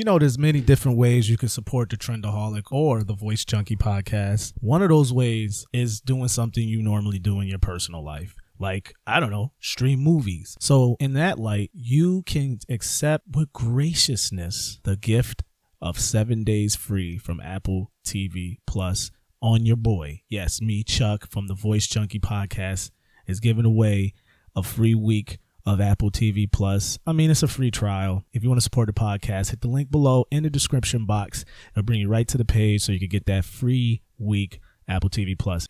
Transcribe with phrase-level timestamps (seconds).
[0.00, 3.76] You know, there's many different ways you can support the Trendaholic or the Voice Junkie
[3.76, 4.54] podcast.
[4.58, 8.34] One of those ways is doing something you normally do in your personal life.
[8.58, 10.56] Like, I don't know, stream movies.
[10.58, 15.42] So, in that light, you can accept with graciousness the gift
[15.82, 19.10] of seven days free from Apple TV Plus
[19.42, 20.22] on your boy.
[20.30, 22.90] Yes, me, Chuck, from the Voice Junkie podcast,
[23.26, 24.14] is giving away
[24.56, 26.98] a free week of Apple TV Plus.
[27.06, 28.24] I mean, it's a free trial.
[28.32, 31.44] If you want to support the podcast, hit the link below in the description box.
[31.72, 35.10] It'll bring you right to the page so you can get that free week Apple
[35.10, 35.66] TV Plus.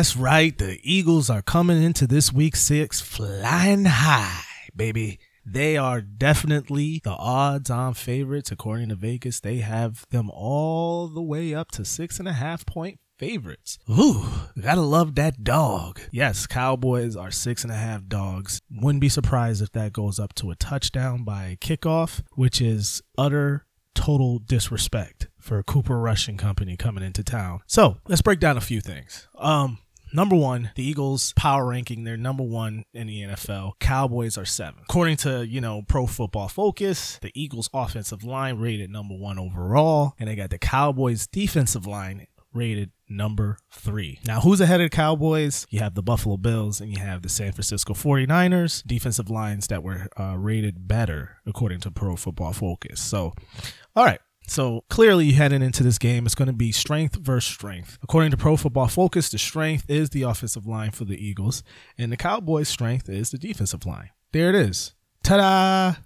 [0.00, 0.56] That's right.
[0.56, 5.20] The Eagles are coming into this week six flying high, baby.
[5.44, 8.50] They are definitely the odds on favorites.
[8.50, 12.64] According to Vegas, they have them all the way up to six and a half
[12.64, 13.78] point favorites.
[13.90, 14.24] Ooh,
[14.58, 16.00] gotta love that dog.
[16.10, 18.58] Yes, Cowboys are six and a half dogs.
[18.70, 23.66] Wouldn't be surprised if that goes up to a touchdown by kickoff, which is utter
[23.94, 27.60] total disrespect for Cooper Rush and Company coming into town.
[27.66, 29.28] So let's break down a few things.
[29.36, 29.78] Um,
[30.12, 33.72] Number one, the Eagles power ranking, they're number one in the NFL.
[33.78, 34.80] Cowboys are seven.
[34.82, 40.14] According to, you know, Pro Football Focus, the Eagles offensive line rated number one overall,
[40.18, 44.18] and they got the Cowboys defensive line rated number three.
[44.26, 45.66] Now, who's ahead of the Cowboys?
[45.70, 49.82] You have the Buffalo Bills and you have the San Francisco 49ers, defensive lines that
[49.82, 53.00] were uh, rated better according to Pro Football Focus.
[53.00, 53.34] So,
[53.94, 54.20] all right.
[54.50, 57.98] So clearly, heading into this game, it's going to be strength versus strength.
[58.02, 61.62] According to Pro Football Focus, the strength is the offensive line for the Eagles,
[61.96, 64.10] and the Cowboys' strength is the defensive line.
[64.32, 64.92] There it is.
[65.22, 66.00] Ta da!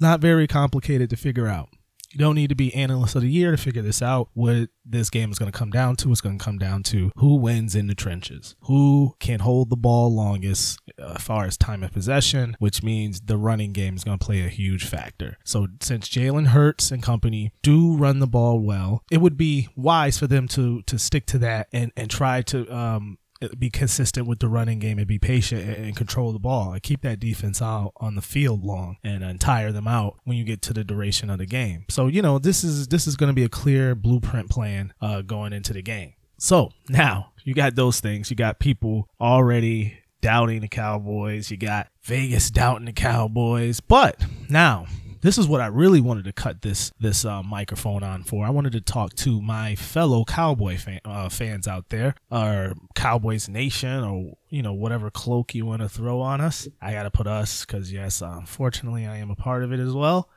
[0.00, 1.68] Not very complicated to figure out.
[2.12, 4.28] You don't need to be analyst of the year to figure this out.
[4.34, 7.10] What this game is going to come down to is going to come down to
[7.16, 11.56] who wins in the trenches, who can hold the ball longest uh, as far as
[11.56, 15.38] time of possession, which means the running game is going to play a huge factor.
[15.44, 20.18] So since Jalen Hurts and company do run the ball well, it would be wise
[20.18, 23.18] for them to to stick to that and and try to um,
[23.58, 27.02] be consistent with the running game and be patient and, control the ball and keep
[27.02, 30.62] that defense out on the field long and, and tire them out when you get
[30.62, 31.84] to the duration of the game.
[31.88, 35.22] So you know this is this is going to be a clear blueprint plan uh,
[35.22, 36.14] going into the game.
[36.38, 38.30] So now you got those things.
[38.30, 41.50] You got people already doubting the Cowboys.
[41.50, 43.80] You got Vegas doubting the Cowboys.
[43.80, 44.86] But now
[45.22, 48.44] this is what I really wanted to cut this this uh, microphone on for.
[48.44, 53.48] I wanted to talk to my fellow Cowboy fan, uh, fans out there, or Cowboys
[53.48, 56.68] Nation, or you know whatever cloak you want to throw on us.
[56.80, 59.92] I got to put us because yes, unfortunately, I am a part of it as
[59.92, 60.28] well.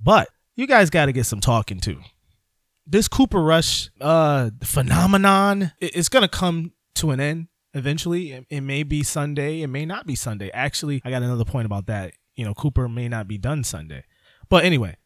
[0.00, 2.00] But you guys got to get some talking to.
[2.86, 8.44] This Cooper Rush uh, phenomenon, is gonna come to an end eventually.
[8.50, 10.50] It may be Sunday, it may not be Sunday.
[10.52, 12.14] Actually, I got another point about that.
[12.34, 14.02] You know, Cooper may not be done Sunday.
[14.54, 14.98] But anyway,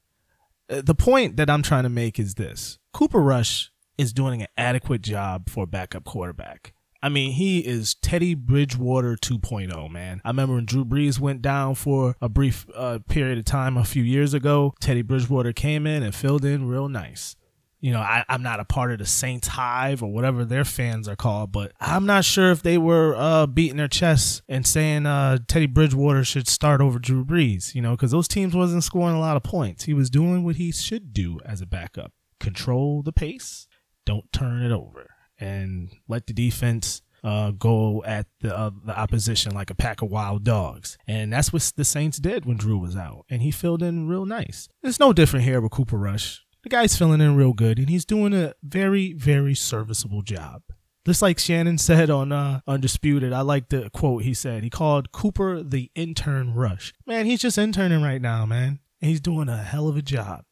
[0.68, 4.48] uh, the point that I'm trying to make is this Cooper Rush is doing an
[4.58, 6.74] adequate job for a backup quarterback.
[7.02, 10.20] I mean, he is Teddy Bridgewater 2.0, man.
[10.22, 13.84] I remember when Drew Brees went down for a brief uh, period of time a
[13.84, 14.74] few years ago.
[14.80, 17.34] Teddy Bridgewater came in and filled in real nice
[17.80, 21.06] you know, I, am not a part of the Saints Hive or whatever their fans
[21.08, 25.06] are called, but I'm not sure if they were uh, beating their chests and saying
[25.06, 29.14] uh, Teddy Bridgewater should start over Drew Brees, you know, because those teams wasn't scoring
[29.14, 29.84] a lot of points.
[29.84, 33.66] He was doing what he should do as a backup control the pace,
[34.04, 39.52] don't turn it over, and let the defense uh, go at the uh, the opposition
[39.52, 40.96] like a pack of wild dogs.
[41.06, 44.24] And that's what the Saints did when Drew was out, and he filled in real
[44.24, 44.68] nice.
[44.82, 48.04] It's no different here with Cooper Rush the guy's filling in real good and he's
[48.04, 50.62] doing a very, very serviceable job.
[51.06, 54.62] Just like Shannon said on uh, Undisputed, I like the quote he said.
[54.62, 56.92] He called Cooper the intern rush.
[57.06, 58.80] Man, he's just interning right now, man.
[59.00, 60.44] And he's doing a hell of a job.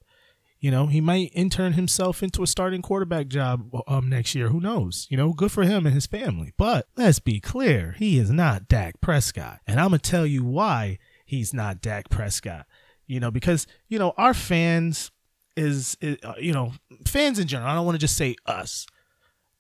[0.59, 4.49] You know, he might intern himself into a starting quarterback job um next year.
[4.49, 5.07] Who knows?
[5.11, 6.55] You know, good for him and his family.
[6.57, 9.61] But let's be clear, he is not Dak Prescott.
[9.67, 12.65] And I'm gonna tell you why he's not Dak Prescott.
[13.07, 15.13] You know, because, you know, our fans
[15.57, 16.73] is, is uh, you know
[17.07, 17.71] fans in general.
[17.71, 18.87] I don't want to just say us.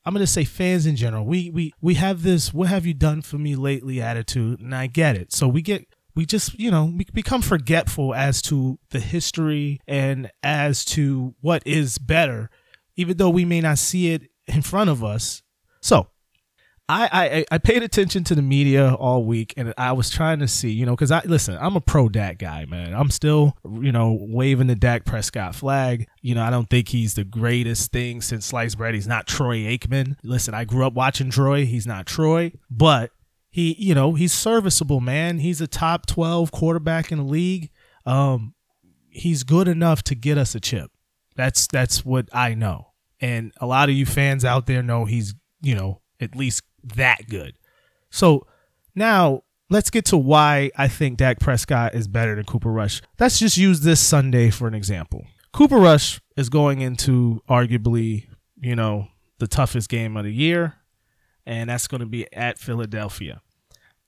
[0.04, 1.24] I'm gonna say fans in general.
[1.24, 4.86] We we we have this "What have you done for me lately?" attitude, and I
[4.86, 5.32] get it.
[5.32, 10.30] So we get we just you know we become forgetful as to the history and
[10.42, 12.50] as to what is better,
[12.96, 15.42] even though we may not see it in front of us.
[15.80, 16.08] So
[16.88, 17.08] I,
[17.50, 20.70] I I paid attention to the media all week, and I was trying to see,
[20.70, 22.94] you know, because I listen, I'm a pro Dak guy, man.
[22.94, 26.06] I'm still, you know, waving the Dak Prescott flag.
[26.22, 28.94] You know, I don't think he's the greatest thing since sliced bread.
[28.94, 30.16] He's not Troy Aikman.
[30.22, 31.66] Listen, I grew up watching Troy.
[31.66, 33.10] He's not Troy, but
[33.50, 35.38] he, you know, he's serviceable, man.
[35.38, 37.70] He's a top 12 quarterback in the league.
[38.04, 38.54] Um,
[39.08, 40.92] he's good enough to get us a chip.
[41.34, 42.92] That's that's what I know.
[43.20, 46.62] And a lot of you fans out there know he's, you know, at least
[46.94, 47.54] that good.
[48.10, 48.46] So
[48.94, 53.02] now let's get to why I think Dak Prescott is better than Cooper Rush.
[53.18, 55.26] Let's just use this Sunday for an example.
[55.52, 58.26] Cooper Rush is going into arguably,
[58.60, 60.74] you know, the toughest game of the year,
[61.44, 63.40] and that's going to be at Philadelphia.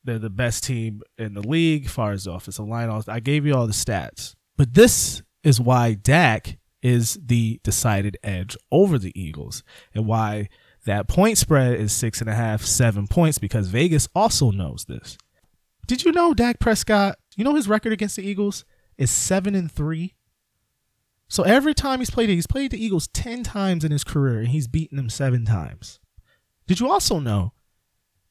[0.04, 2.90] They're the best team in the league far as the offensive line.
[3.08, 4.34] I gave you all the stats.
[4.56, 9.62] But this is why Dak is the decided edge over the Eagles
[9.94, 10.48] and why
[10.88, 15.18] that point spread is six and a half, seven points because Vegas also knows this.
[15.86, 18.64] Did you know Dak Prescott, you know his record against the Eagles
[18.96, 20.14] is seven and three?
[21.28, 24.48] So every time he's played he's played the Eagles 10 times in his career and
[24.48, 26.00] he's beaten them seven times.
[26.66, 27.52] Did you also know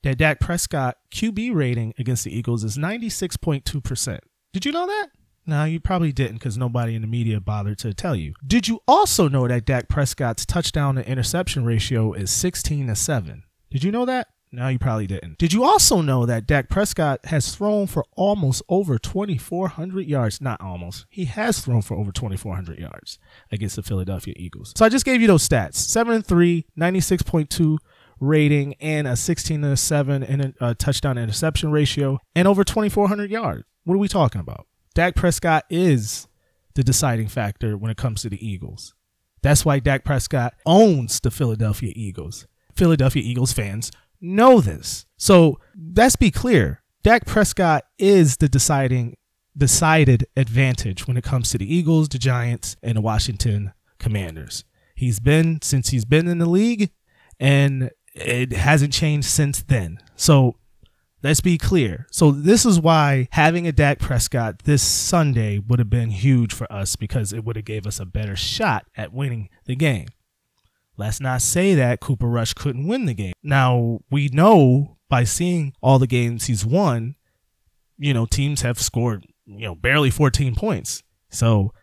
[0.02, 4.20] that Dak Prescott QB rating against the Eagles is 96.2%?
[4.52, 5.10] Did you know that?
[5.48, 8.34] No, you probably didn't because nobody in the media bothered to tell you.
[8.46, 13.44] Did you also know that Dak Prescott's touchdown to interception ratio is 16 to 7?
[13.72, 14.28] Did you know that?
[14.52, 15.38] No, you probably didn't.
[15.38, 20.42] Did you also know that Dak Prescott has thrown for almost over 2,400 yards?
[20.42, 21.06] Not almost.
[21.10, 23.18] He has thrown for over 2,400 yards
[23.50, 24.74] against the Philadelphia Eagles.
[24.76, 27.78] So I just gave you those stats 7 and 3, 96.2
[28.20, 33.30] rating, and a 16 to 7 in a, a touchdown interception ratio, and over 2,400
[33.30, 33.64] yards.
[33.84, 34.66] What are we talking about?
[34.98, 36.28] Dak Prescott is
[36.74, 38.96] the deciding factor when it comes to the Eagles.
[39.44, 42.48] That's why Dak Prescott owns the Philadelphia Eagles.
[42.76, 45.06] Philadelphia Eagles fans know this.
[45.16, 45.60] So
[45.96, 46.82] let's be clear.
[47.04, 49.18] Dak Prescott is the deciding
[49.56, 54.64] decided advantage when it comes to the Eagles, the Giants, and the Washington Commanders.
[54.96, 56.90] He's been since he's been in the league
[57.40, 60.00] and it hasn't changed since then.
[60.16, 60.56] So
[61.24, 62.08] Let's be clear.
[62.12, 66.72] So this is why having a Dak Prescott this Sunday would have been huge for
[66.72, 70.08] us because it would have gave us a better shot at winning the game.
[70.96, 73.34] Let's not say that Cooper Rush couldn't win the game.
[73.44, 77.16] Now, we know by seeing all the games he's won,
[77.98, 81.04] you know, teams have scored, you know, barely 14 points.
[81.30, 81.74] So,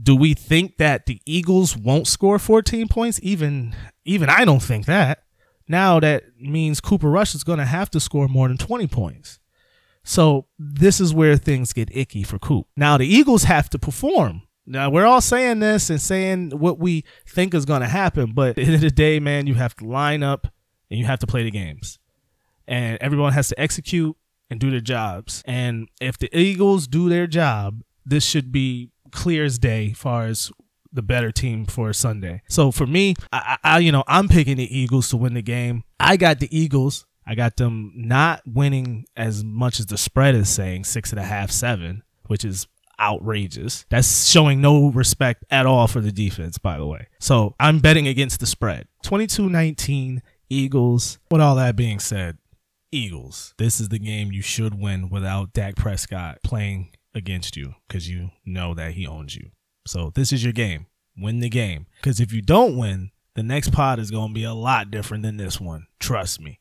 [0.00, 3.20] do we think that the Eagles won't score 14 points?
[3.22, 3.74] Even
[4.04, 5.22] even I don't think that.
[5.68, 9.38] Now that means Cooper Rush is going to have to score more than 20 points.
[10.04, 12.66] So this is where things get icky for Coop.
[12.76, 14.42] Now the Eagles have to perform.
[14.66, 18.50] Now we're all saying this and saying what we think is going to happen, but
[18.50, 20.48] at the end of the day, man, you have to line up
[20.90, 21.98] and you have to play the games.
[22.66, 24.16] And everyone has to execute
[24.50, 25.42] and do their jobs.
[25.46, 30.50] And if the Eagles do their job, this should be clear as day far as
[30.92, 32.42] the better team for Sunday.
[32.48, 35.84] So for me, I, I, you know I'm picking the Eagles to win the game.
[35.98, 37.06] I got the Eagles.
[37.26, 41.24] I got them not winning as much as the spread is saying six and a
[41.24, 42.66] half, seven, which is
[42.98, 43.84] outrageous.
[43.90, 47.08] That's showing no respect at all for the defense, by the way.
[47.20, 48.86] So I'm betting against the spread.
[49.04, 51.18] 22 19 Eagles.
[51.30, 52.38] With all that being said,
[52.90, 53.54] Eagles.
[53.58, 58.30] This is the game you should win without Dak Prescott playing against you because you
[58.44, 59.50] know that he owns you.
[59.86, 60.86] So this is your game.
[61.16, 61.86] Win the game.
[61.96, 65.22] Because if you don't win, the next pod is going to be a lot different
[65.22, 65.86] than this one.
[65.98, 66.60] Trust me.